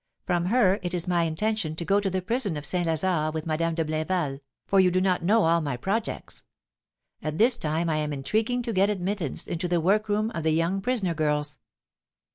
[0.25, 2.87] From her, it is my intention to go to the prison of St.
[2.87, 6.41] Lazare with Madame de Blinval, for you do not know all my projects;
[7.21, 10.81] at this time I am intriguing to get admittance into the workroom of the young
[10.81, 11.59] prisoner girls."